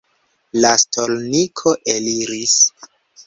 La 0.63 0.71
stolniko 0.83 1.75
eliris. 1.93 2.57